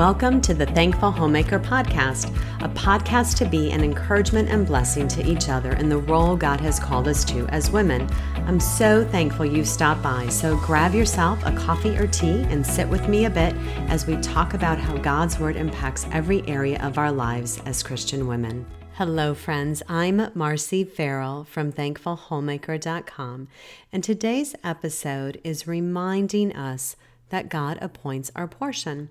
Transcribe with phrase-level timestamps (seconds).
[0.00, 5.30] Welcome to the Thankful Homemaker Podcast, a podcast to be an encouragement and blessing to
[5.30, 8.08] each other in the role God has called us to as women.
[8.46, 12.88] I'm so thankful you stopped by, so grab yourself a coffee or tea and sit
[12.88, 13.54] with me a bit
[13.90, 18.26] as we talk about how God's Word impacts every area of our lives as Christian
[18.26, 18.64] women.
[18.94, 19.82] Hello, friends.
[19.86, 23.48] I'm Marci Ferrell from ThankfulHomemaker.com,
[23.92, 26.96] and today's episode is reminding us
[27.30, 29.08] that God appoints our portion.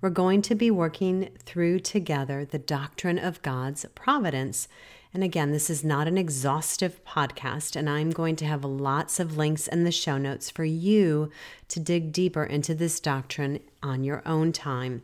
[0.00, 4.68] We're going to be working through together the doctrine of God's providence.
[5.12, 9.36] And again, this is not an exhaustive podcast, and I'm going to have lots of
[9.36, 11.30] links in the show notes for you
[11.68, 15.02] to dig deeper into this doctrine on your own time.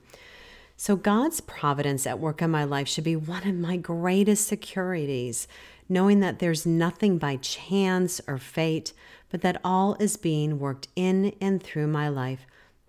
[0.77, 5.49] So, God's providence at work in my life should be one of my greatest securities,
[5.89, 8.93] knowing that there's nothing by chance or fate,
[9.31, 12.47] but that all is being worked in and through my life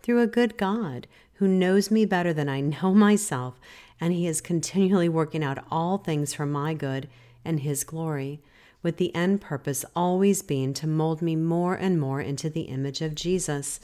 [0.07, 3.59] through a good God who knows me better than I know myself,
[3.99, 7.09] and He is continually working out all things for my good
[7.43, 8.39] and His glory,
[8.81, 13.01] with the end purpose always being to mold me more and more into the image
[13.01, 13.81] of Jesus.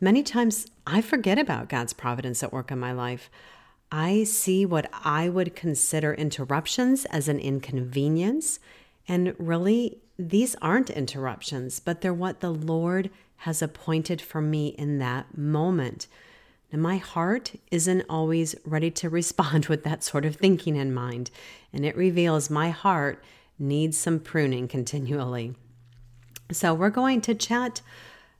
[0.00, 3.28] Many times I forget about God's providence at work in my life.
[3.92, 8.58] I see what I would consider interruptions as an inconvenience,
[9.06, 14.98] and really, these aren't interruptions, but they're what the Lord has appointed for me in
[14.98, 16.06] that moment.
[16.72, 21.30] Now, my heart isn't always ready to respond with that sort of thinking in mind,
[21.72, 23.22] and it reveals my heart
[23.58, 25.54] needs some pruning continually.
[26.50, 27.82] So, we're going to chat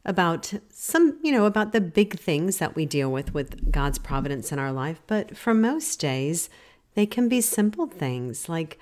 [0.04, 4.52] about some, you know, about the big things that we deal with with God's providence
[4.52, 5.02] in our life.
[5.08, 6.48] But for most days,
[6.94, 8.78] they can be simple things like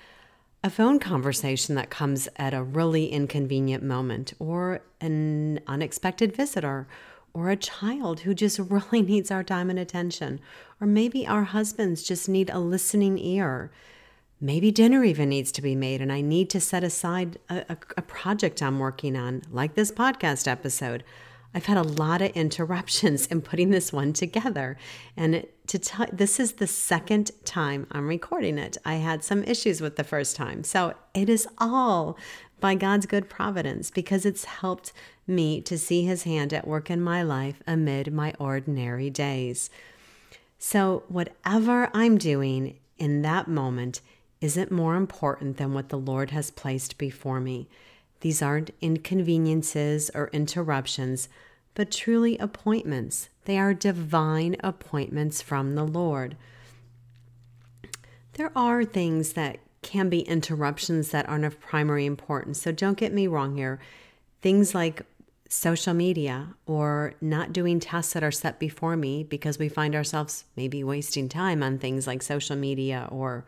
[0.65, 6.87] a phone conversation that comes at a really inconvenient moment, or an unexpected visitor,
[7.35, 10.39] or a child who just really needs our time and attention,
[10.81, 13.71] or maybe our husbands just need a listening ear.
[14.41, 17.77] Maybe dinner even needs to be made, and I need to set aside a, a,
[17.97, 21.03] a project I'm working on, like this podcast episode.
[21.53, 24.77] I've had a lot of interruptions in putting this one together.
[25.15, 28.77] And to t- this is the second time I'm recording it.
[28.85, 30.63] I had some issues with the first time.
[30.63, 32.17] So it is all
[32.59, 34.93] by God's good providence because it's helped
[35.27, 39.69] me to see his hand at work in my life amid my ordinary days.
[40.57, 44.01] So, whatever I'm doing in that moment
[44.41, 47.67] isn't more important than what the Lord has placed before me.
[48.21, 51.29] These aren't inconveniences or interruptions,
[51.73, 53.29] but truly appointments.
[53.45, 56.35] They are divine appointments from the Lord.
[58.33, 62.61] There are things that can be interruptions that aren't of primary importance.
[62.61, 63.79] So don't get me wrong here.
[64.41, 65.03] Things like
[65.47, 70.45] social media or not doing tasks that are set before me because we find ourselves
[70.55, 73.45] maybe wasting time on things like social media or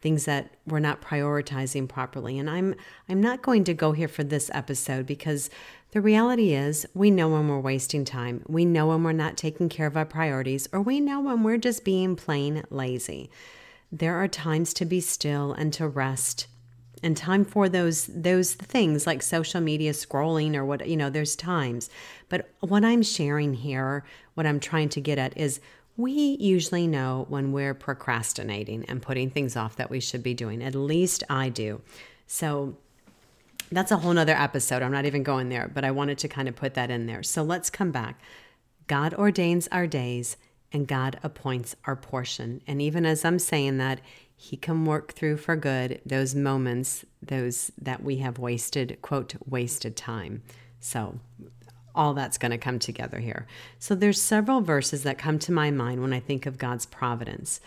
[0.00, 2.38] things that we're not prioritizing properly.
[2.38, 2.74] And I'm
[3.08, 5.50] I'm not going to go here for this episode because
[5.96, 8.42] the reality is we know when we're wasting time.
[8.46, 11.56] We know when we're not taking care of our priorities or we know when we're
[11.56, 13.30] just being plain lazy.
[13.90, 16.48] There are times to be still and to rest
[17.02, 21.36] and time for those those things like social media scrolling or what you know there's
[21.36, 21.90] times
[22.30, 24.02] but what i'm sharing here
[24.32, 25.60] what i'm trying to get at is
[25.98, 30.62] we usually know when we're procrastinating and putting things off that we should be doing.
[30.62, 31.80] At least I do.
[32.26, 32.76] So
[33.70, 34.82] that's a whole nother episode.
[34.82, 37.22] I'm not even going there, but I wanted to kind of put that in there.
[37.22, 38.20] So let's come back.
[38.86, 40.36] God ordains our days
[40.72, 42.60] and God appoints our portion.
[42.66, 44.00] And even as I'm saying that,
[44.36, 49.96] He can work through for good those moments, those that we have wasted, quote, wasted
[49.96, 50.42] time.
[50.78, 51.18] So
[51.94, 53.46] all that's going to come together here.
[53.78, 57.60] So there's several verses that come to my mind when I think of God's providence.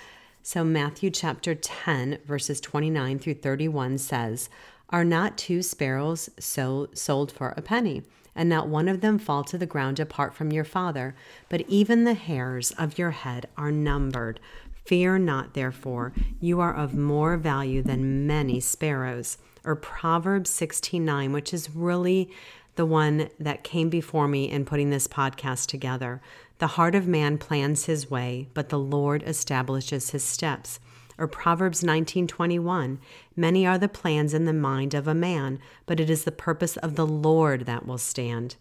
[0.43, 4.49] So Matthew chapter 10 verses 29 through 31 says,
[4.91, 8.01] "Are not two sparrows so sold for a penny,
[8.35, 11.15] and not one of them fall to the ground apart from your Father,
[11.47, 14.39] but even the hairs of your head are numbered.
[14.85, 21.53] Fear not, therefore, you are of more value than many sparrows." Or Proverbs 16:9, which
[21.53, 22.31] is really
[22.75, 26.21] the one that came before me in putting this podcast together.
[26.57, 30.79] The heart of man plans his way, but the Lord establishes his steps.
[31.19, 32.99] Or Proverbs 19:21,
[33.35, 36.77] many are the plans in the mind of a man, but it is the purpose
[36.77, 38.55] of the Lord that will stand.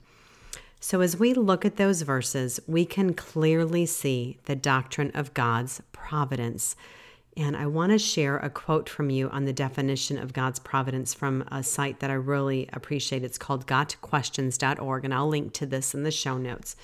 [0.81, 5.83] So as we look at those verses, we can clearly see the doctrine of God's
[5.93, 6.77] providence.
[7.37, 11.15] And I want to share a quote from you on the definition of God's providence
[11.15, 13.23] from a site that I really appreciate.
[13.23, 16.75] It's called gotquestions.org, and I'll link to this in the show notes.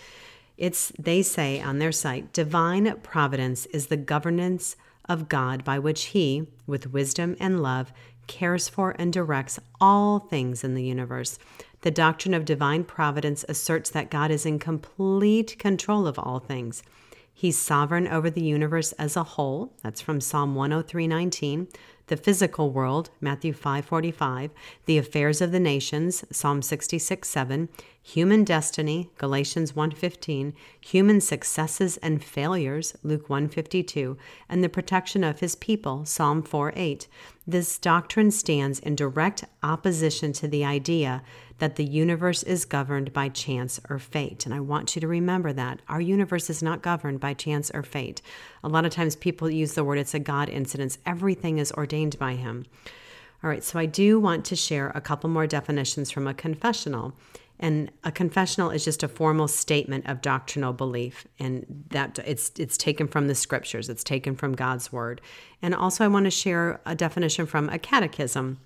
[0.56, 4.76] It's they say on their site, divine providence is the governance
[5.08, 7.92] of God by which he, with wisdom and love,
[8.26, 11.38] cares for and directs all things in the universe.
[11.82, 16.82] The doctrine of divine providence asserts that God is in complete control of all things.
[17.32, 19.72] He's sovereign over the universe as a whole.
[19.82, 21.68] That's from Psalm 103:19
[22.06, 24.50] the physical world, Matthew 5:45,
[24.86, 27.68] the affairs of the nations, Psalm 66 7,
[28.02, 34.16] human destiny, Galatians 1:15, human successes and failures, Luke 1:52,
[34.48, 37.06] and the protection of his people, Psalm 4:8.
[37.46, 41.22] This doctrine stands in direct opposition to the idea
[41.58, 44.44] that the universe is governed by chance or fate.
[44.44, 45.80] And I want you to remember that.
[45.88, 48.20] Our universe is not governed by chance or fate.
[48.64, 50.98] A lot of times people use the word it's a God incidence.
[51.06, 52.64] Everything is ordained by Him.
[53.42, 57.12] All right, so I do want to share a couple more definitions from a confessional.
[57.60, 62.76] And a confessional is just a formal statement of doctrinal belief, and that it's it's
[62.76, 65.20] taken from the scriptures, it's taken from God's word.
[65.62, 68.58] And also, I want to share a definition from a catechism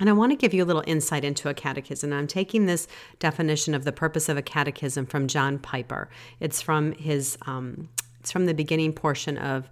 [0.00, 2.10] and I want to give you a little insight into a catechism.
[2.12, 2.88] I'm taking this
[3.18, 6.08] definition of the purpose of a catechism from John Piper.
[6.40, 7.90] It's from his, um,
[8.20, 9.68] it's from the beginning portion of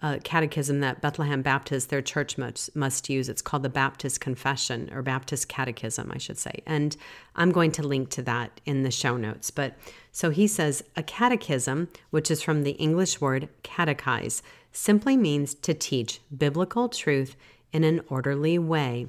[0.00, 3.28] a catechism that Bethlehem Baptist, their church must, must use.
[3.28, 6.62] It's called the Baptist Confession or Baptist Catechism, I should say.
[6.66, 6.96] And
[7.36, 9.50] I'm going to link to that in the show notes.
[9.50, 9.76] But
[10.12, 14.42] so he says a catechism, which is from the English word catechize,
[14.72, 17.36] simply means to teach biblical truth
[17.72, 19.08] in an orderly way.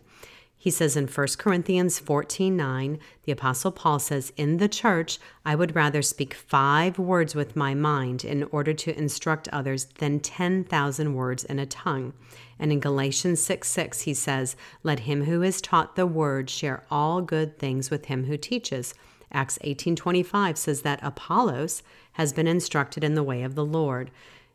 [0.65, 5.53] He says in 1 Corinthians 14 9, the Apostle Paul says, In the church, I
[5.53, 11.13] would rather speak five words with my mind in order to instruct others than 10,000
[11.13, 12.13] words in a tongue.
[12.57, 16.83] And in Galatians 6 6, he says, Let him who is taught the word share
[16.89, 18.95] all good things with him who teaches.
[19.31, 21.83] Acts 18:25 says that Apollos
[22.13, 24.09] has been instructed in the way of the Lord.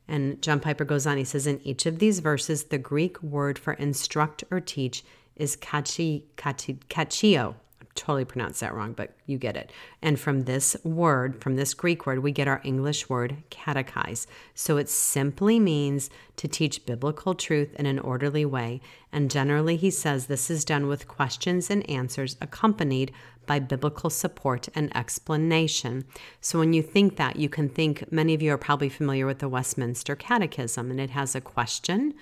[0.08, 3.60] And John Piper goes on, he says, in each of these verses, the Greek word
[3.60, 5.04] for instruct or teach
[5.40, 7.54] is kachi, kachi, kachio.
[7.80, 9.72] I totally pronounced that wrong, but you get it.
[10.02, 14.26] And from this word, from this Greek word, we get our English word catechize.
[14.54, 18.80] So it simply means to teach biblical truth in an orderly way.
[19.12, 23.12] And generally, he says this is done with questions and answers accompanied
[23.46, 26.04] by biblical support and explanation.
[26.40, 29.40] So when you think that, you can think many of you are probably familiar with
[29.40, 32.14] the Westminster Catechism, and it has a question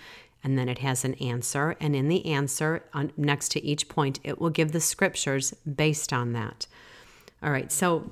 [0.44, 1.76] and then it has an answer.
[1.80, 6.12] And in the answer, on, next to each point, it will give the scriptures based
[6.12, 6.66] on that.
[7.42, 8.10] All right, so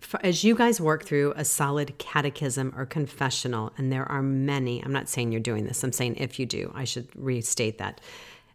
[0.00, 4.82] for, as you guys work through a solid catechism or confessional, and there are many,
[4.82, 8.00] I'm not saying you're doing this, I'm saying if you do, I should restate that.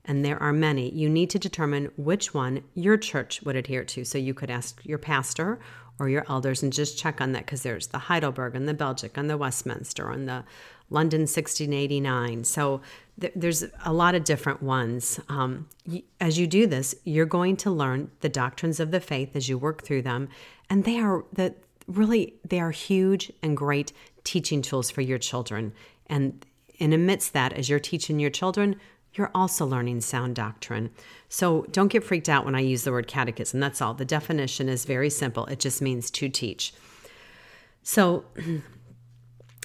[0.05, 4.03] And there are many, you need to determine which one your church would adhere to.
[4.03, 5.59] So you could ask your pastor
[5.99, 9.17] or your elders and just check on that because there's the Heidelberg and the Belgic
[9.17, 10.45] and the Westminster and the
[10.89, 12.43] London 1689.
[12.43, 12.81] So
[13.19, 15.19] th- there's a lot of different ones.
[15.29, 15.67] Um,
[16.19, 19.57] as you do this, you're going to learn the doctrines of the faith as you
[19.57, 20.29] work through them,
[20.69, 21.53] and they are the
[21.87, 23.91] really they are huge and great
[24.23, 25.73] teaching tools for your children.
[26.07, 26.45] And
[26.79, 28.77] and amidst that, as you're teaching your children,
[29.13, 30.91] you're also learning sound doctrine.
[31.27, 33.59] So don't get freaked out when I use the word catechism.
[33.59, 33.93] That's all.
[33.93, 35.45] The definition is very simple.
[35.47, 36.73] It just means to teach.
[37.83, 38.25] So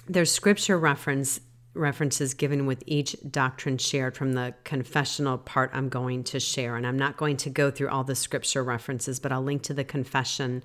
[0.07, 1.39] there's scripture reference
[1.73, 6.87] references given with each doctrine shared from the confessional part I'm going to share and
[6.87, 9.83] I'm not going to go through all the scripture references but I'll link to the
[9.83, 10.63] confession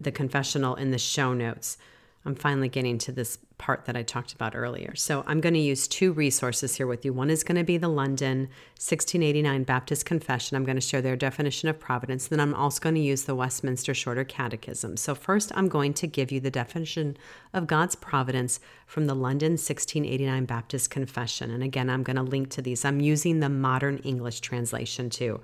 [0.00, 1.76] the confessional in the show notes.
[2.24, 4.94] I'm finally getting to this part that I talked about earlier.
[4.94, 7.12] So I'm going to use two resources here with you.
[7.12, 8.40] One is going to be the London
[8.76, 10.56] 1689 Baptist Confession.
[10.56, 12.28] I'm going to share their definition of providence.
[12.28, 14.96] Then I'm also going to use the Westminster Shorter Catechism.
[14.96, 17.16] So first, I'm going to give you the definition
[17.52, 21.50] of God's providence from the London 1689 Baptist Confession.
[21.50, 22.84] And again, I'm going to link to these.
[22.84, 25.40] I'm using the modern English translation too.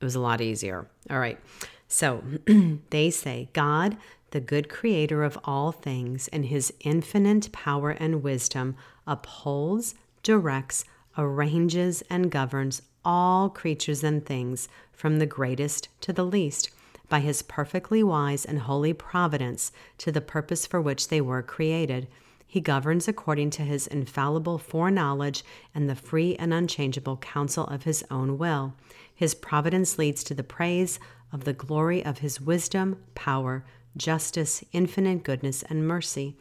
[0.00, 0.88] It was a lot easier.
[1.10, 1.38] All right.
[1.88, 2.22] So
[2.90, 3.96] they say, God,
[4.30, 10.84] the good creator of all things, in his infinite power and wisdom, upholds, directs,
[11.16, 16.70] arranges, and governs all creatures and things, from the greatest to the least,
[17.08, 22.08] by his perfectly wise and holy providence to the purpose for which they were created.
[22.46, 28.04] He governs according to his infallible foreknowledge and the free and unchangeable counsel of his
[28.10, 28.74] own will.
[29.14, 30.98] His providence leads to the praise
[31.32, 33.64] of the glory of his wisdom, power,
[33.96, 36.36] justice, infinite goodness, and mercy.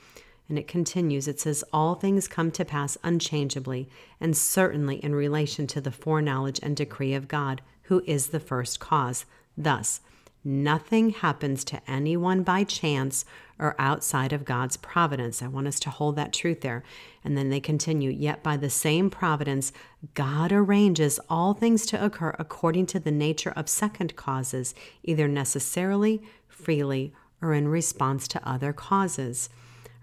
[0.47, 5.65] And it continues, it says, All things come to pass unchangeably and certainly in relation
[5.67, 9.25] to the foreknowledge and decree of God, who is the first cause.
[9.57, 10.01] Thus,
[10.47, 13.25] Nothing happens to anyone by chance
[13.57, 15.41] or outside of God's providence.
[15.41, 16.83] I want us to hold that truth there.
[17.23, 19.73] And then they continue, yet by the same providence,
[20.13, 26.21] God arranges all things to occur according to the nature of second causes, either necessarily,
[26.47, 27.11] freely,
[27.45, 29.49] or in response to other causes.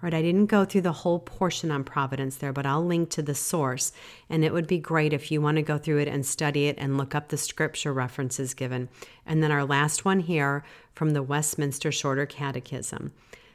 [0.02, 3.10] All right, I didn't go through the whole portion on providence there, but I'll link
[3.10, 3.92] to the source.
[4.28, 6.76] And it would be great if you want to go through it and study it
[6.78, 8.88] and look up the scripture references given.
[9.26, 13.12] And then our last one here from the Westminster Shorter Catechism.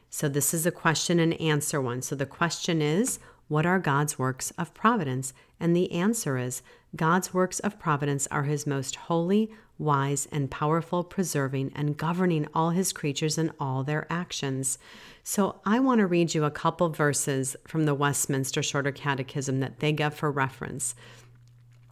[0.10, 2.02] So this is a question and answer one.
[2.02, 5.34] So the question is, what are God's works of providence?
[5.60, 6.62] And the answer is
[6.96, 12.72] God's works of providence are his most holy, wise, and powerful, preserving and governing all
[12.72, 14.78] his creatures and all their actions.
[15.24, 19.80] So I want to read you a couple verses from the Westminster Shorter Catechism that
[19.80, 20.96] they give for reference.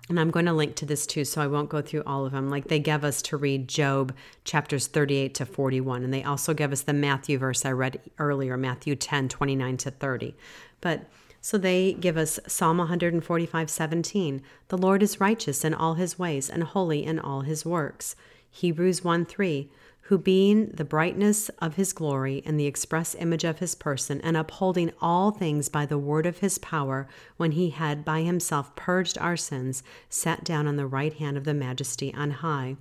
[0.08, 2.32] And I'm going to link to this too, so I won't go through all of
[2.32, 2.50] them.
[2.50, 4.14] Like they give us to read Job
[4.44, 6.04] chapters 38 to 41.
[6.04, 9.92] And they also give us the Matthew verse I read earlier, Matthew 10, 29 to
[9.92, 10.36] 30.
[10.80, 11.10] But
[11.46, 14.42] so they give us Psalm 145, 17.
[14.70, 18.16] The Lord is righteous in all his ways and holy in all his works.
[18.50, 19.70] Hebrews 1, 3
[20.08, 24.36] who being the brightness of his glory and the express image of his person, and
[24.36, 29.18] upholding all things by the word of his power, when he had by himself purged
[29.20, 32.76] our sins, sat down on the right hand of the majesty on high.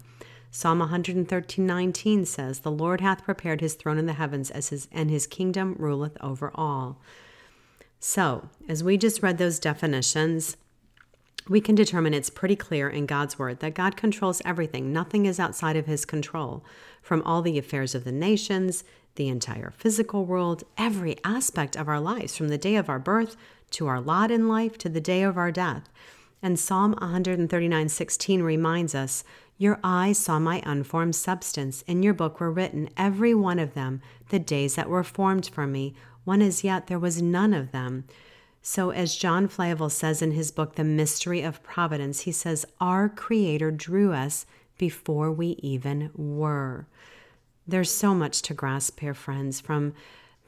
[0.50, 5.10] Psalm 113:19 says, "The Lord hath prepared his throne in the heavens as his and
[5.10, 6.98] his kingdom ruleth over all."
[8.06, 10.58] So, as we just read those definitions,
[11.48, 14.92] we can determine it's pretty clear in God's word that God controls everything.
[14.92, 16.62] Nothing is outside of his control.
[17.00, 18.84] From all the affairs of the nations,
[19.14, 23.38] the entire physical world, every aspect of our lives, from the day of our birth
[23.70, 25.88] to our lot in life to the day of our death.
[26.42, 29.24] And Psalm 139:16 reminds us,
[29.56, 34.02] "Your eyes saw my unformed substance; in your book were written every one of them,
[34.28, 38.04] the days that were formed for me, when as yet there was none of them."
[38.66, 43.10] So, as John Flavel says in his book, The Mystery of Providence, he says, Our
[43.10, 44.46] Creator drew us
[44.78, 46.86] before we even were.
[47.66, 49.92] There's so much to grasp here, friends, from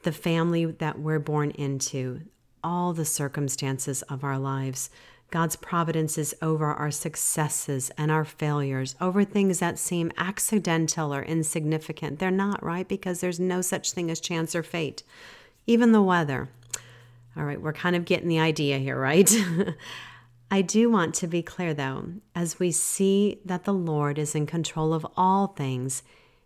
[0.01, 2.21] the family that we're born into,
[2.63, 4.89] all the circumstances of our lives.
[5.29, 11.21] God's providence is over our successes and our failures, over things that seem accidental or
[11.21, 12.19] insignificant.
[12.19, 12.87] They're not, right?
[12.87, 15.03] Because there's no such thing as chance or fate.
[15.67, 16.49] Even the weather,
[17.35, 19.31] all right, we're kind of getting the idea here, right?
[20.51, 24.45] I do want to be clear though, as we see that the Lord is in
[24.45, 26.03] control of all things,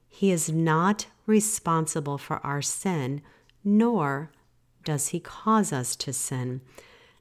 [0.10, 3.22] He is not responsible for our sin,
[3.64, 4.32] nor
[4.84, 6.62] does He cause us to sin.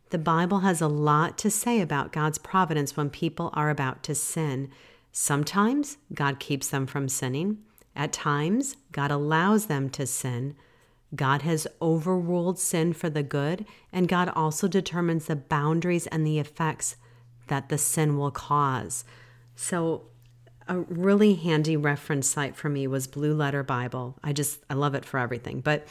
[0.09, 4.14] The Bible has a lot to say about God's providence when people are about to
[4.14, 4.71] sin.
[5.12, 7.59] Sometimes God keeps them from sinning.
[7.95, 10.57] At times, God allows them to sin.
[11.14, 16.38] God has overruled sin for the good, and God also determines the boundaries and the
[16.38, 16.97] effects
[17.49, 19.05] that the sin will cause.
[19.57, 20.05] So,
[20.69, 24.17] a really handy reference site for me was Blue Letter Bible.
[24.23, 25.61] I just, I love it for everything.
[25.61, 25.88] But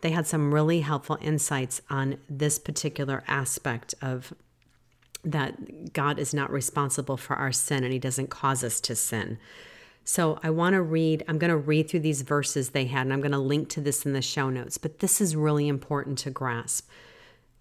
[0.00, 4.32] they had some really helpful insights on this particular aspect of
[5.22, 9.38] that God is not responsible for our sin and He doesn't cause us to sin.
[10.04, 13.12] So I want to read, I'm going to read through these verses they had, and
[13.12, 14.78] I'm going to link to this in the show notes.
[14.78, 16.88] But this is really important to grasp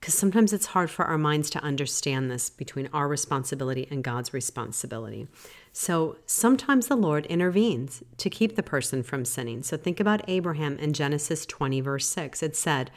[0.02, 4.34] because sometimes it's hard for our minds to understand this between our responsibility and God's
[4.34, 5.28] responsibility.
[5.74, 9.62] So sometimes the Lord intervenes to keep the person from sinning.
[9.62, 12.42] So think about Abraham in Genesis 20, verse 6.
[12.42, 12.90] It said,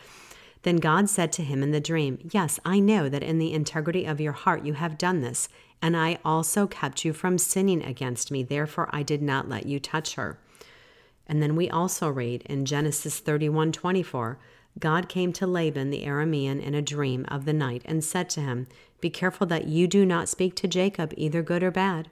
[0.63, 4.07] Then God said to him in the dream, Yes, I know that in the integrity
[4.07, 5.51] of your heart you have done this
[5.85, 8.43] and I also kept you from sinning against me.
[8.43, 10.39] Therefore, I did not let you touch her.
[11.27, 14.39] And then we also read in Genesis 31 24,
[14.79, 18.41] God came to Laban the Aramean in a dream of the night and said to
[18.41, 18.67] him,
[19.03, 22.09] Be careful that you do not speak to Jacob, either good or bad.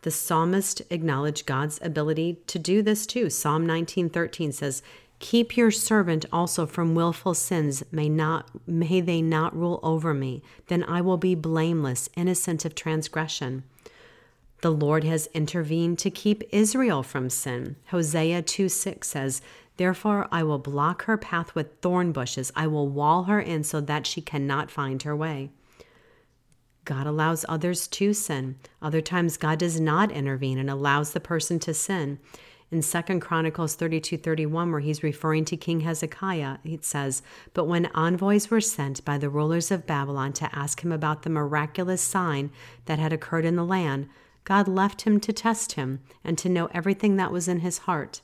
[0.00, 3.28] The psalmist acknowledged God's ability to do this too.
[3.28, 4.82] Psalm 19:13 says,
[5.20, 10.42] Keep your servant also from wilful sins, may not may they not rule over me,
[10.68, 13.64] then I will be blameless, innocent of transgression.
[14.60, 17.76] The Lord has intervened to keep Israel from sin.
[17.86, 19.42] Hosea 2 6 says,
[19.76, 23.80] Therefore I will block her path with thorn bushes, I will wall her in so
[23.80, 25.50] that she cannot find her way.
[26.84, 28.56] God allows others to sin.
[28.80, 32.18] Other times, God does not intervene and allows the person to sin
[32.70, 37.22] in Second Chronicles 32 31, where he's referring to King Hezekiah, it says,
[37.54, 41.30] But when envoys were sent by the rulers of Babylon to ask him about the
[41.30, 42.50] miraculous sign
[42.84, 44.08] that had occurred in the land,
[44.44, 48.20] God left him to test him and to know everything that was in his heart.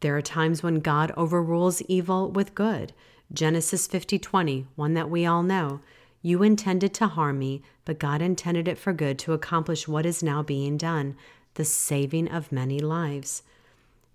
[0.00, 2.92] There are times when God overrules evil with good.
[3.32, 5.80] Genesis 50:20, one that we all know.
[6.20, 10.22] You intended to harm me, but God intended it for good to accomplish what is
[10.22, 11.16] now being done,
[11.54, 13.42] the saving of many lives.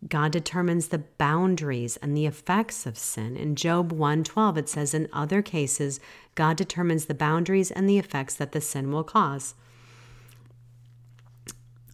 [0.08, 3.36] God determines the boundaries and the effects of sin.
[3.36, 6.00] In Job 1:12 it says in other cases
[6.36, 9.56] God determines the boundaries and the effects that the sin will cause.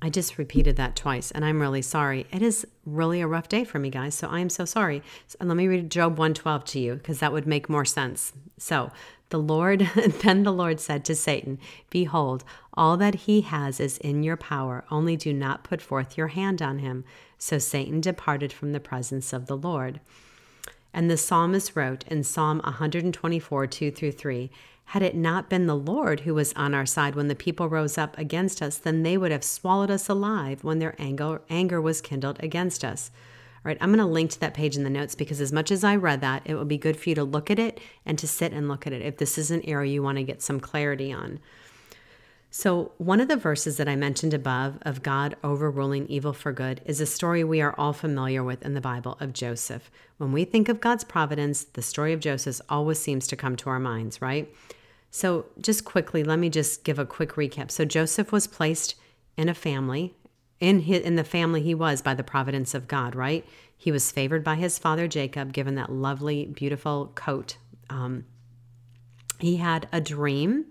[0.03, 2.27] I just repeated that twice and I'm really sorry.
[2.29, 5.01] It is really a rough day for me guys, so I am so sorry.
[5.27, 8.33] So let me read Job 1:12 to you because that would make more sense.
[8.57, 8.91] So,
[9.29, 9.79] the Lord,
[10.23, 11.57] then the Lord said to Satan,
[11.89, 12.43] Behold,
[12.73, 16.61] all that he has is in your power, only do not put forth your hand
[16.61, 17.05] on him.
[17.37, 20.01] So Satan departed from the presence of the Lord.
[20.93, 24.51] And the psalmist wrote in Psalm 124, 2 through 3
[24.85, 27.97] Had it not been the Lord who was on our side when the people rose
[27.97, 32.01] up against us, then they would have swallowed us alive when their anger, anger was
[32.01, 33.09] kindled against us.
[33.65, 35.71] All right, I'm going to link to that page in the notes because as much
[35.71, 38.19] as I read that, it will be good for you to look at it and
[38.19, 40.41] to sit and look at it if this is an area you want to get
[40.41, 41.39] some clarity on.
[42.55, 46.81] So, one of the verses that I mentioned above of God overruling evil for good
[46.85, 49.89] is a story we are all familiar with in the Bible of Joseph.
[50.17, 53.71] When we think of God's providence, the story of Joseph always seems to come to
[53.71, 54.53] our minds, right?
[55.09, 57.71] So, just quickly, let me just give a quick recap.
[57.71, 58.93] So, Joseph was placed
[59.35, 60.13] in a family,
[60.59, 63.43] in his, in the family he was by the providence of God, right?
[63.75, 67.57] He was favored by his father Jacob, given that lovely, beautiful coat.
[67.89, 68.25] Um,
[69.39, 70.65] he had a dream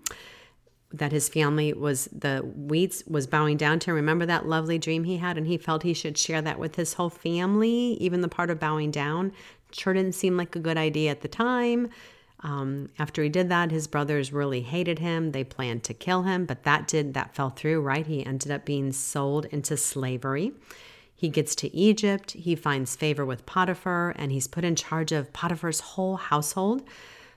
[0.93, 3.93] that his family was the weeds was bowing down to.
[3.93, 6.93] Remember that lovely dream he had, and he felt he should share that with his
[6.93, 9.33] whole family, even the part of bowing down.
[9.71, 11.89] Sure didn't seem like a good idea at the time.
[12.41, 15.31] Um, after he did that, his brothers really hated him.
[15.31, 18.05] They planned to kill him, but that did that fell through, right?
[18.05, 20.51] He ended up being sold into slavery.
[21.15, 22.31] He gets to Egypt.
[22.31, 26.83] He finds favor with Potiphar, and he's put in charge of Potiphar's whole household.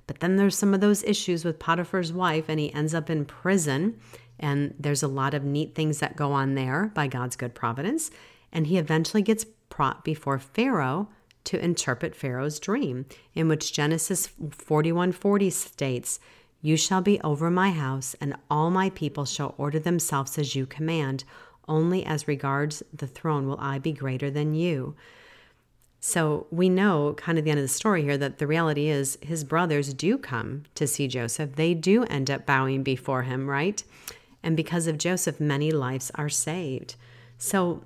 [0.07, 3.25] But then there's some of those issues with Potiphar's wife, and he ends up in
[3.25, 3.99] prison.
[4.39, 8.11] And there's a lot of neat things that go on there by God's good providence.
[8.53, 11.09] And he eventually gets brought before Pharaoh
[11.45, 16.21] to interpret Pharaoh's dream, in which Genesis 41:40 states,
[16.61, 20.67] "You shall be over my house, and all my people shall order themselves as you
[20.67, 21.25] command.
[21.69, 24.95] Only as regards the throne will I be greater than you."
[26.01, 29.19] So we know, kind of the end of the story here, that the reality is
[29.23, 31.57] his brothers do come to see Joseph.
[31.57, 33.83] They do end up bowing before him, right?
[34.43, 36.95] And because of Joseph, many lives are saved.
[37.39, 37.83] So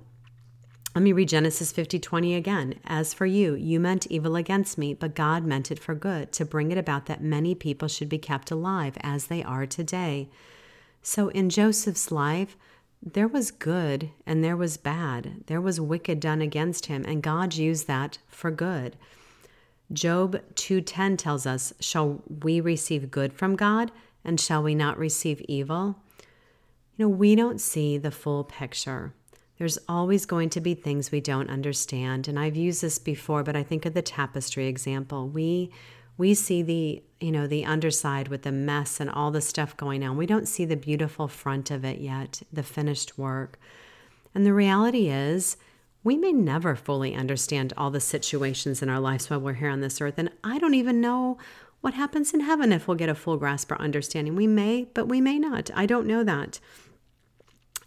[0.93, 2.75] let me read Genesis 50 20 again.
[2.85, 6.45] As for you, you meant evil against me, but God meant it for good, to
[6.45, 10.29] bring it about that many people should be kept alive as they are today.
[11.01, 12.57] So in Joseph's life,
[13.01, 15.43] there was good and there was bad.
[15.47, 18.95] There was wicked done against him, and God used that for good.
[19.91, 23.91] Job 2:10 tells us, "Shall we receive good from God,
[24.23, 25.97] and shall we not receive evil?"
[26.95, 29.13] You know, we don't see the full picture.
[29.57, 32.27] There's always going to be things we don't understand.
[32.27, 35.27] And I've used this before, but I think of the tapestry example.
[35.27, 35.71] We
[36.17, 40.03] we see the, you know, the underside with the mess and all the stuff going
[40.03, 40.17] on.
[40.17, 43.59] We don't see the beautiful front of it yet, the finished work.
[44.33, 45.57] And the reality is,
[46.03, 49.81] we may never fully understand all the situations in our lives while we're here on
[49.81, 50.15] this earth.
[50.17, 51.37] And I don't even know
[51.81, 54.35] what happens in heaven if we'll get a full grasp or understanding.
[54.35, 55.69] We may, but we may not.
[55.75, 56.59] I don't know that.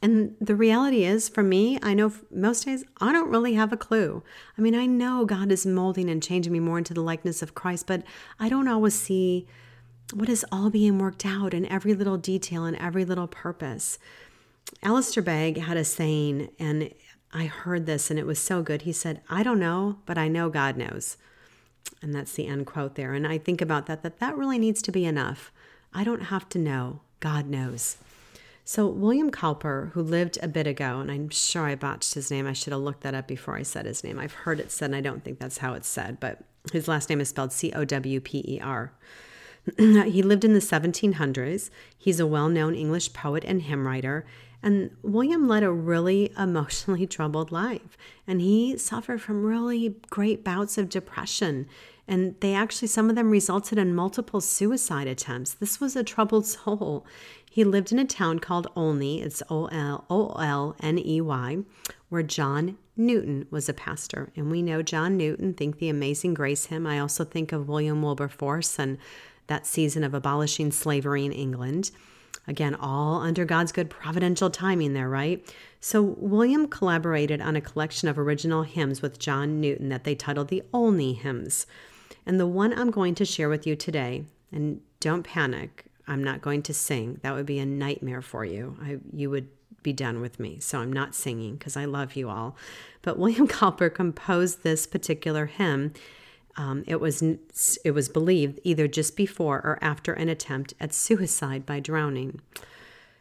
[0.05, 3.77] And the reality is, for me, I know most days I don't really have a
[3.79, 4.23] clue.
[4.59, 7.55] I mean, I know God is molding and changing me more into the likeness of
[7.55, 8.03] Christ, but
[8.39, 9.47] I don't always see
[10.13, 13.99] what is all being worked out in every little detail and every little purpose.
[14.83, 16.93] Alistair Begg had a saying, and
[17.33, 18.83] I heard this and it was so good.
[18.83, 21.17] He said, I don't know, but I know God knows.
[22.03, 23.15] And that's the end quote there.
[23.15, 25.51] And I think about that, that that really needs to be enough.
[25.95, 27.97] I don't have to know, God knows.
[28.67, 32.47] So, William Cowper, who lived a bit ago, and I'm sure I botched his name.
[32.47, 34.19] I should have looked that up before I said his name.
[34.19, 36.39] I've heard it said, and I don't think that's how it's said, but
[36.73, 38.93] his last name is spelled C O W P E R.
[39.79, 41.71] he lived in the 1700s.
[41.97, 44.25] He's a well known English poet and hymn writer.
[44.63, 47.99] And William led a really emotionally troubled life.
[48.27, 51.67] And he suffered from really great bouts of depression.
[52.07, 55.55] And they actually, some of them resulted in multiple suicide attempts.
[55.55, 57.07] This was a troubled soul.
[57.51, 61.59] He lived in a town called Olney, it's O L O L N E Y,
[62.09, 64.33] where John Newton was a pastor.
[64.37, 66.87] And we know John Newton, think the Amazing Grace hymn.
[66.87, 68.99] I also think of William Wilberforce and
[69.47, 71.91] that season of abolishing slavery in England.
[72.47, 75.47] Again, all under God's good providential timing there, right?
[75.81, 80.49] So, William collaborated on a collection of original hymns with John Newton that they titled
[80.49, 81.67] the Olney Hymns.
[82.27, 86.43] And the one I'm going to share with you today, and don't panic, I'm not
[86.43, 87.21] going to sing.
[87.23, 88.77] That would be a nightmare for you.
[88.83, 89.49] I, you would
[89.83, 90.59] be done with me.
[90.61, 92.57] So I'm not singing because I love you all.
[93.03, 95.93] But William Cowper composed this particular hymn.
[96.57, 97.23] Um, it was
[97.85, 102.41] it was believed either just before or after an attempt at suicide by drowning.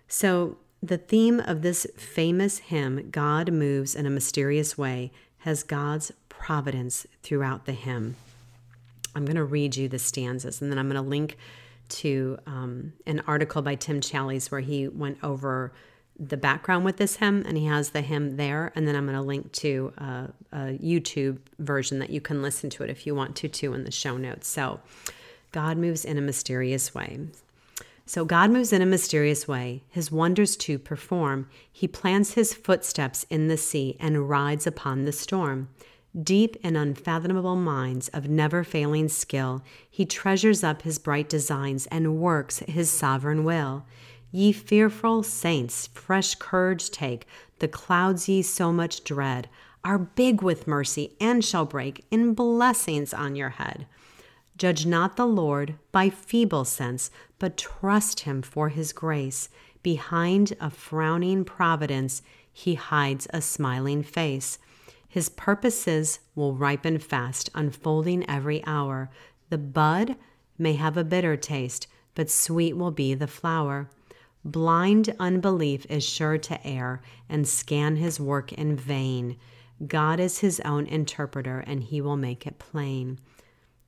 [0.08, 6.12] So the theme of this famous hymn, "God moves in a mysterious way," has God's
[6.30, 8.18] providence throughout the hymn.
[9.16, 11.38] I'm going to read you the stanzas, and then I'm going to link
[11.90, 15.74] to um, an article by Tim Challies where he went over
[16.20, 19.18] the background with this hymn and he has the hymn there and then i'm going
[19.18, 23.16] to link to a, a, youtube version that you can listen to it if you
[23.16, 24.48] want to too in the show notes.
[24.48, 24.80] So
[25.52, 27.20] god moves in a mysterious way.
[28.06, 29.84] So god moves in a mysterious way.
[29.90, 31.50] His wonders to perform.
[31.72, 35.70] He plants his footsteps in the sea and rides upon the storm
[36.22, 42.18] Deep and unfathomable minds of never failing skill, he treasures up his bright designs and
[42.18, 43.84] works his sovereign will.
[44.32, 47.26] Ye fearful saints, fresh courage take,
[47.60, 49.50] the clouds ye so much dread
[49.84, 53.88] are big with mercy and shall break in blessings on your head.
[54.56, 59.50] Judge not the Lord by feeble sense, but trust him for his grace.
[59.82, 62.22] Behind a frowning providence,
[62.52, 64.60] he hides a smiling face.
[65.14, 69.12] His purposes will ripen fast, unfolding every hour.
[69.52, 70.16] The bud
[70.58, 73.92] may have a bitter taste, but sweet will be the flower.
[74.44, 79.38] Blind unbelief is sure to err and scan his work in vain.
[79.86, 83.20] God is his own interpreter, and he will make it plain.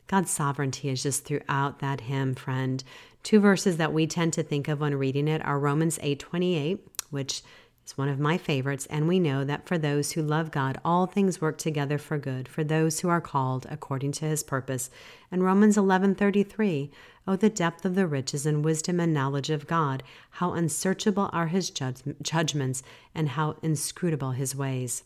[0.05, 2.83] God's sovereignty is just throughout that hymn, friend.
[3.23, 7.41] Two verses that we tend to think of when reading it are Romans 8:28, which
[7.86, 11.06] is one of my favorites, and we know that for those who love God, all
[11.06, 14.89] things work together for good, for those who are called according to his purpose.
[15.32, 16.89] And Romans 11:33,
[17.28, 21.48] oh the depth of the riches and wisdom and knowledge of God, how unsearchable are
[21.48, 25.04] his judgments and how inscrutable his ways.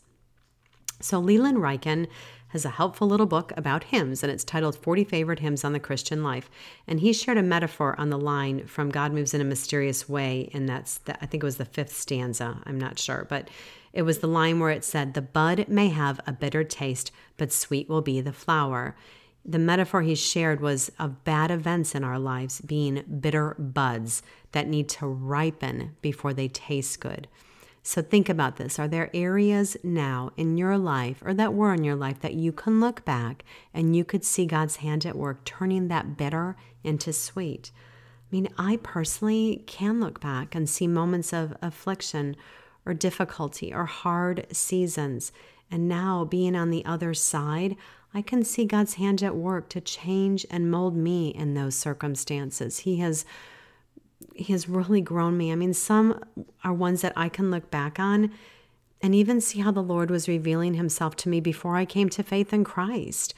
[1.02, 2.08] So Leland Ryken
[2.50, 5.80] has a helpful little book about hymns, and it's titled 40 Favorite Hymns on the
[5.80, 6.50] Christian Life.
[6.86, 10.50] And he shared a metaphor on the line from God Moves in a Mysterious Way,
[10.52, 13.48] and that's, the, I think it was the fifth stanza, I'm not sure, but
[13.92, 17.52] it was the line where it said, The bud may have a bitter taste, but
[17.52, 18.96] sweet will be the flower.
[19.44, 24.68] The metaphor he shared was of bad events in our lives being bitter buds that
[24.68, 27.26] need to ripen before they taste good.
[27.82, 28.78] So think about this.
[28.78, 32.52] Are there areas now in your life or that were in your life that you
[32.52, 37.12] can look back and you could see God's hand at work turning that bitter into
[37.12, 37.70] sweet?
[38.30, 42.36] I mean, I personally can look back and see moments of affliction
[42.84, 45.32] or difficulty or hard seasons.
[45.70, 47.76] And now, being on the other side,
[48.12, 52.80] I can see God's hand at work to change and mold me in those circumstances.
[52.80, 53.24] He has
[54.48, 55.52] has really grown me.
[55.52, 56.22] I mean, some
[56.64, 58.30] are ones that I can look back on
[59.02, 62.22] and even see how the Lord was revealing himself to me before I came to
[62.22, 63.34] faith in Christ.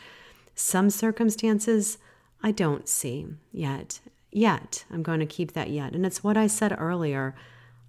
[0.55, 1.99] Some circumstances
[2.43, 4.01] I don't see yet.
[4.31, 4.85] Yet.
[4.91, 5.95] I'm going to keep that yet.
[5.95, 7.35] And it's what I said earlier.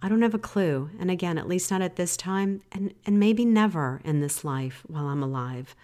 [0.02, 0.90] I don't have a clue.
[1.00, 4.84] And again, at least not at this time, and, and maybe never in this life
[4.88, 5.76] while I'm alive.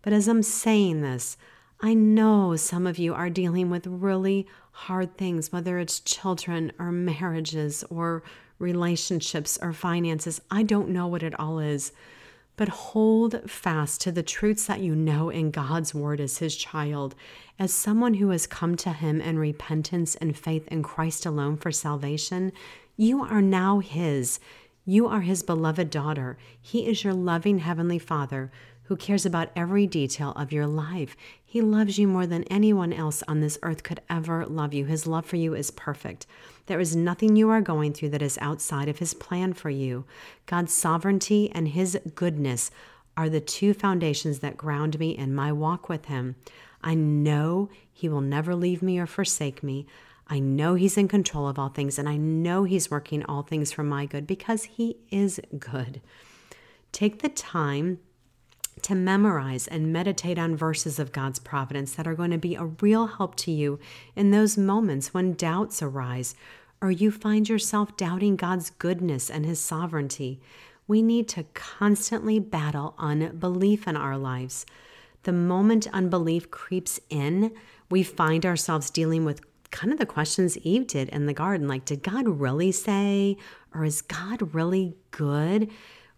[0.00, 1.36] But as I'm saying this,
[1.80, 6.90] I know some of you are dealing with really hard things, whether it's children or
[6.90, 8.24] marriages or
[8.58, 10.40] relationships or finances.
[10.50, 11.92] I don't know what it all is,
[12.56, 17.14] but hold fast to the truths that you know in God's word as his child.
[17.60, 21.70] As someone who has come to him in repentance and faith in Christ alone for
[21.70, 22.50] salvation,
[22.96, 24.40] you are now his.
[24.84, 26.38] You are his beloved daughter.
[26.60, 28.50] He is your loving heavenly father
[28.88, 31.14] who cares about every detail of your life.
[31.50, 34.84] He loves you more than anyone else on this earth could ever love you.
[34.84, 36.26] His love for you is perfect.
[36.66, 40.04] There is nothing you are going through that is outside of His plan for you.
[40.44, 42.70] God's sovereignty and His goodness
[43.16, 46.36] are the two foundations that ground me in my walk with Him.
[46.82, 49.86] I know He will never leave me or forsake me.
[50.26, 53.72] I know He's in control of all things, and I know He's working all things
[53.72, 56.02] for my good because He is good.
[56.92, 58.00] Take the time
[58.82, 62.64] to memorize and meditate on verses of God's providence that are going to be a
[62.64, 63.78] real help to you
[64.16, 66.34] in those moments when doubts arise
[66.80, 70.40] or you find yourself doubting God's goodness and His sovereignty.
[70.86, 74.64] We need to constantly battle unbelief in our lives.
[75.24, 77.52] The moment unbelief creeps in,
[77.90, 81.84] we find ourselves dealing with kind of the questions Eve did in the garden like,
[81.84, 83.36] did God really say,
[83.74, 85.70] or is God really good?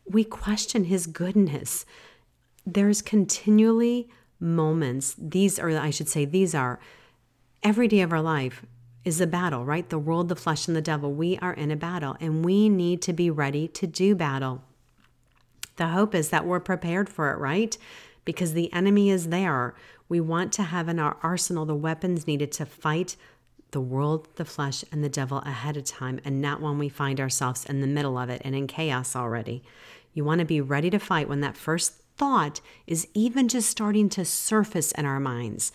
[0.06, 1.84] We question his goodness.
[2.74, 6.78] There's continually moments, these are, I should say, these are
[7.62, 8.64] every day of our life
[9.04, 9.88] is a battle, right?
[9.88, 11.12] The world, the flesh, and the devil.
[11.12, 14.62] We are in a battle and we need to be ready to do battle.
[15.76, 17.76] The hope is that we're prepared for it, right?
[18.24, 19.74] Because the enemy is there.
[20.08, 23.16] We want to have in our arsenal the weapons needed to fight
[23.70, 27.20] the world, the flesh, and the devil ahead of time, and not when we find
[27.20, 29.62] ourselves in the middle of it and in chaos already.
[30.12, 34.10] You want to be ready to fight when that first thought is even just starting
[34.10, 35.72] to surface in our minds.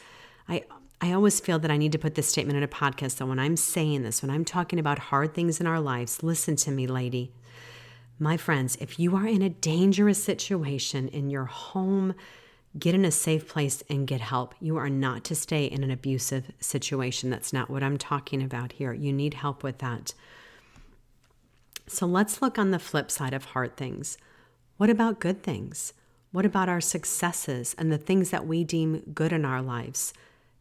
[0.48, 0.64] I
[1.02, 3.18] I always feel that I need to put this statement in a podcast.
[3.18, 6.56] So when I'm saying this, when I'm talking about hard things in our lives, listen
[6.58, 7.34] to me, lady.
[8.18, 12.14] My friends, if you are in a dangerous situation in your home,
[12.78, 14.54] get in a safe place and get help.
[14.62, 17.30] You are not to stay in an abusive situation.
[17.30, 18.94] That's not what I'm talking about here.
[18.94, 20.14] You need help with that.
[21.88, 24.18] So let's look on the flip side of hard things.
[24.78, 25.94] What about good things?
[26.36, 30.14] What about our successes and the things that we deem good in our lives?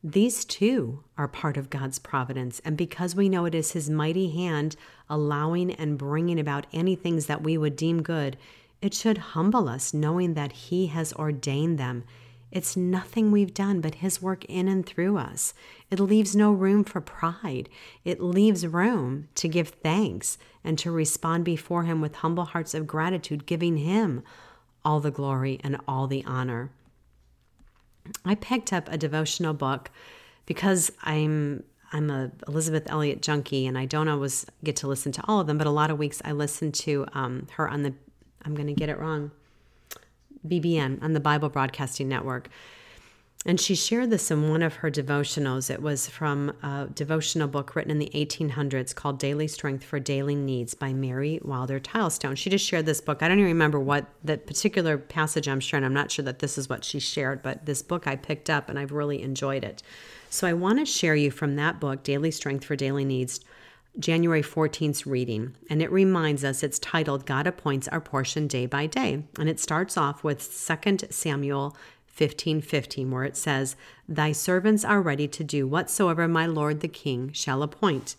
[0.05, 2.61] These too are part of God's providence.
[2.65, 4.77] And because we know it is His mighty hand
[5.11, 8.37] allowing and bringing about any things that we would deem good,
[8.81, 12.05] it should humble us knowing that He has ordained them.
[12.53, 15.55] It's nothing we've done but His work in and through us.
[15.91, 17.69] It leaves no room for pride.
[18.05, 22.87] It leaves room to give thanks and to respond before Him with humble hearts of
[22.87, 24.23] gratitude, giving Him
[24.85, 26.71] all the glory and all the honor.
[28.25, 29.91] I picked up a devotional book
[30.47, 35.23] because I'm I'm a Elisabeth Elliot junkie and I don't always get to listen to
[35.29, 37.95] all of them, but a lot of weeks I listen to um, her on the
[38.45, 39.31] I'm going to get it wrong
[40.47, 42.49] BBN on the Bible Broadcasting Network.
[43.47, 45.71] And she shared this in one of her devotionals.
[45.71, 50.35] It was from a devotional book written in the 1800s called Daily Strength for Daily
[50.35, 52.37] Needs by Mary Wilder Tileston.
[52.37, 53.23] She just shared this book.
[53.23, 55.85] I don't even remember what the particular passage I'm sharing.
[55.85, 58.71] I'm not sure that this is what she shared, but this book I picked up
[58.71, 59.83] and I've really enjoyed it.
[60.31, 63.41] So I want to share you from that book, Daily Strength for Daily Needs,
[63.99, 65.55] January 14th reading.
[65.71, 69.23] And it reminds us, it's titled God Appoints Our Portion Day by Day.
[69.39, 71.77] And it starts off with 2 Samuel
[72.15, 73.75] 15 15, where it says,
[74.09, 78.15] Thy servants are ready to do whatsoever my lord the king shall appoint.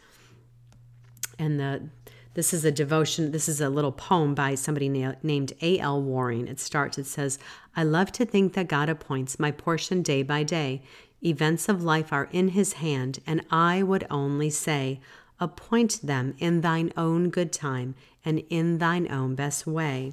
[1.39, 1.89] And the
[2.33, 6.01] this is a devotion, this is a little poem by somebody na- named A.L.
[6.01, 6.49] Waring.
[6.49, 7.39] It starts, it says,
[7.77, 10.81] I love to think that God appoints my portion day by day.
[11.23, 14.99] Events of life are in his hand, and I would only say,
[15.39, 20.11] Appoint them in thine own good time and in thine own best way.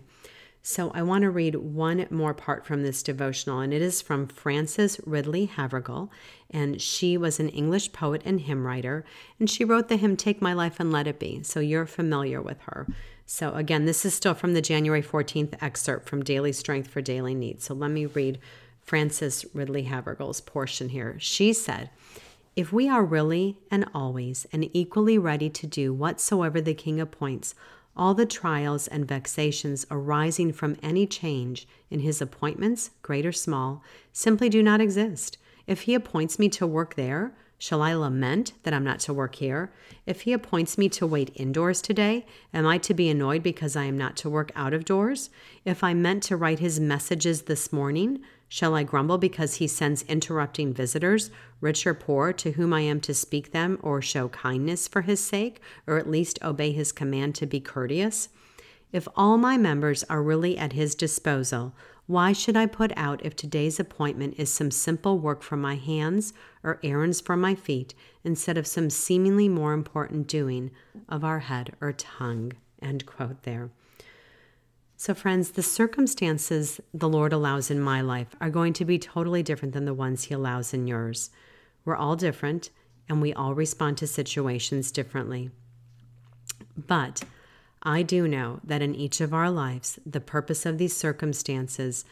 [0.64, 4.28] So I want to read one more part from this devotional, and it is from
[4.28, 6.08] Frances Ridley Havergal.
[6.50, 9.04] And she was an English poet and hymn writer,
[9.40, 11.42] and she wrote the hymn Take My Life and Let It Be.
[11.42, 12.86] So you're familiar with her.
[13.26, 17.34] So again, this is still from the January 14th excerpt from Daily Strength for Daily
[17.34, 17.64] Needs.
[17.64, 18.38] So let me read
[18.80, 21.16] Frances Ridley Havergal's portion here.
[21.18, 21.90] She said,
[22.54, 27.56] If we are really and always and equally ready to do whatsoever the King appoints,
[27.96, 33.82] all the trials and vexations arising from any change in his appointments, great or small,
[34.12, 35.38] simply do not exist.
[35.66, 39.36] If he appoints me to work there, shall I lament that I'm not to work
[39.36, 39.72] here?
[40.04, 43.84] If he appoints me to wait indoors today, am I to be annoyed because I
[43.84, 45.30] am not to work out of doors?
[45.64, 48.22] If I meant to write his messages this morning,
[48.54, 51.30] Shall I grumble because he sends interrupting visitors,
[51.62, 55.20] rich or poor, to whom I am to speak them, or show kindness for his
[55.20, 58.28] sake, or at least obey his command to be courteous?
[58.92, 61.72] If all my members are really at his disposal,
[62.06, 66.34] why should I put out if today's appointment is some simple work for my hands
[66.62, 70.72] or errands for my feet, instead of some seemingly more important doing
[71.08, 72.52] of our head or tongue?
[72.82, 73.70] End quote there.
[75.04, 79.42] So, friends, the circumstances the Lord allows in my life are going to be totally
[79.42, 81.30] different than the ones He allows in yours.
[81.84, 82.70] We're all different
[83.08, 85.50] and we all respond to situations differently.
[86.76, 87.24] But
[87.82, 92.04] I do know that in each of our lives, the purpose of these circumstances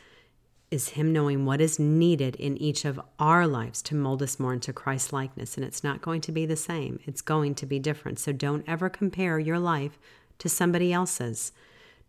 [0.72, 4.55] is Him knowing what is needed in each of our lives to mold us more
[4.55, 5.57] into Christ likeness.
[5.57, 8.18] And it's not going to be the same, it's going to be different.
[8.18, 9.96] So don't ever compare your life
[10.40, 11.53] to somebody else's.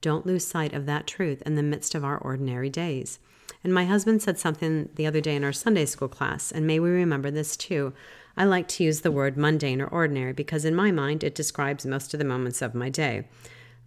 [0.02, 3.20] Don't lose sight of that truth in the midst of our ordinary days.
[3.64, 6.80] And my husband said something the other day in our Sunday school class, and may
[6.80, 7.94] we remember this too.
[8.36, 11.86] I like to use the word mundane or ordinary because, in my mind, it describes
[11.86, 13.28] most of the moments of my day.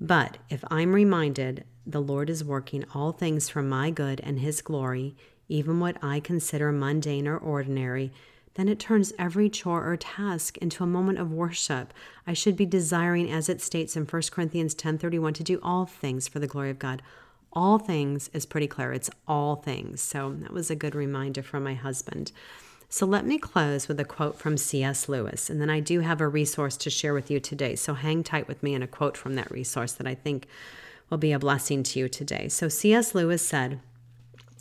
[0.00, 4.62] But if I'm reminded the Lord is working all things for my good and His
[4.62, 5.16] glory,
[5.48, 8.12] even what I consider mundane or ordinary,
[8.54, 11.92] then it turns every chore or task into a moment of worship.
[12.26, 16.28] I should be desiring, as it states in 1 Corinthians 10:31, to do all things
[16.28, 17.02] for the glory of God.
[17.52, 18.92] All things is pretty clear.
[18.92, 20.00] It's all things.
[20.00, 22.32] So that was a good reminder from my husband.
[22.88, 25.08] So let me close with a quote from C.S.
[25.08, 27.74] Lewis, and then I do have a resource to share with you today.
[27.74, 30.46] So hang tight with me and a quote from that resource that I think
[31.10, 32.48] will be a blessing to you today.
[32.48, 33.14] So C.S.
[33.14, 33.80] Lewis said,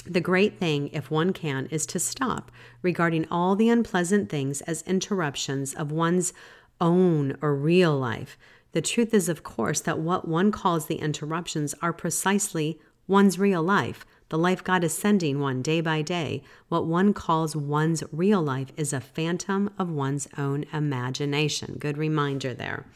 [0.05, 4.81] the great thing, if one can, is to stop regarding all the unpleasant things as
[4.83, 6.33] interruptions of one's
[6.81, 8.37] own or real life.
[8.73, 13.61] The truth is, of course, that what one calls the interruptions are precisely one's real
[13.61, 14.05] life.
[14.29, 18.71] The life God is sending one day by day, what one calls one's real life,
[18.75, 21.75] is a phantom of one's own imagination.
[21.79, 22.87] Good reminder there.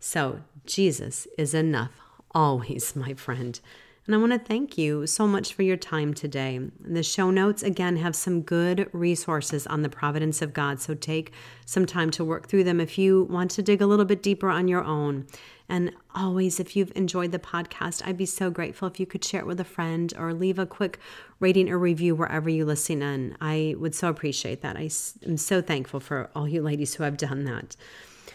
[0.00, 1.92] So, Jesus is enough,
[2.32, 3.60] always, my friend.
[4.04, 6.58] And I want to thank you so much for your time today.
[6.80, 10.80] The show notes, again, have some good resources on the providence of God.
[10.80, 11.32] So take
[11.66, 14.48] some time to work through them if you want to dig a little bit deeper
[14.48, 15.26] on your own.
[15.68, 19.40] And always, if you've enjoyed the podcast, I'd be so grateful if you could share
[19.40, 20.98] it with a friend or leave a quick
[21.38, 23.36] rating or review wherever you listen in.
[23.40, 24.76] I would so appreciate that.
[24.76, 24.90] I
[25.24, 27.76] am so thankful for all you ladies who have done that.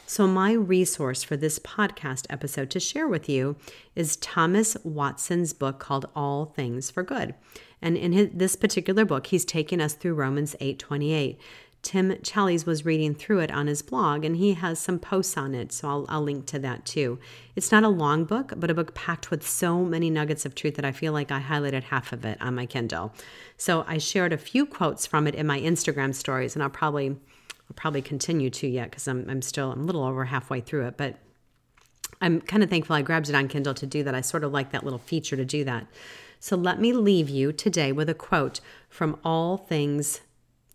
[0.10, 3.58] So, my resource for this podcast episode to share with you
[3.93, 7.36] is Thomas Watson's book called All Things for Good.
[7.82, 11.38] And in his, this particular book, he's taken us through Romans 8 28.
[11.82, 15.54] Tim Challies was reading through it on his blog, and he has some posts on
[15.54, 17.20] it, so I'll, I'll, link to that too.
[17.58, 20.76] It's not a long book, but a book packed with so many nuggets of truth
[20.76, 23.13] that I feel like I highlighted half of it on my Kindle.
[23.58, 27.17] So I shared a few quotes from it in my Instagram stories, and I'll probably
[27.69, 30.88] I'll probably continue to yet because I'm, I'm still I'm a little over halfway through
[30.88, 31.15] it, but
[32.21, 34.15] I'm kind of thankful I grabbed it on Kindle to do that.
[34.15, 35.88] I sort of like that little feature to do that.
[36.39, 40.21] So let me leave you today with a quote from All Things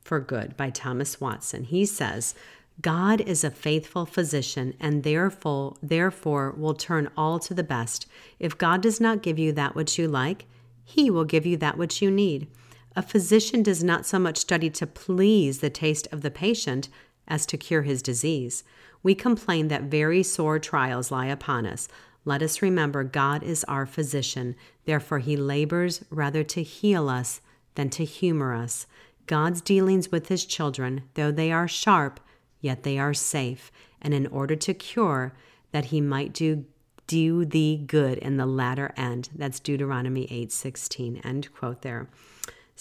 [0.02, 1.64] for Good by Thomas Watson.
[1.64, 2.34] He says,
[2.80, 8.06] God is a faithful physician and therefore therefore will turn all to the best.
[8.38, 10.46] If God does not give you that which you like,
[10.84, 12.48] he will give you that which you need.
[12.94, 16.88] A physician does not so much study to please the taste of the patient
[17.26, 18.64] as to cure his disease.
[19.02, 21.88] We complain that very sore trials lie upon us.
[22.24, 27.40] Let us remember God is our physician, therefore, he labors rather to heal us
[27.74, 28.86] than to humor us.
[29.26, 32.20] God's dealings with his children, though they are sharp,
[32.60, 35.32] yet they are safe, and in order to cure,
[35.72, 36.64] that he might do
[37.08, 39.28] do thee good in the latter end.
[39.34, 41.20] That's Deuteronomy 8:16.
[41.24, 42.08] End quote there.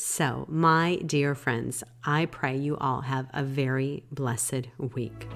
[0.04, 5.28] So, my dear friends, I pray you all have a very blessed week.